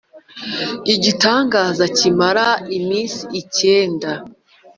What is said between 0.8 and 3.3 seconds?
igitangaza kimara iminsi